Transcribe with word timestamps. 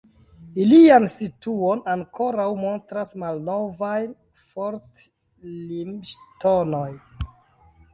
Ilian 0.61 1.03
situon 1.15 1.83
ankoraŭ 1.97 2.47
montras 2.63 3.13
malnovaj 3.25 4.01
forst-limŝtonoj. 4.49 6.89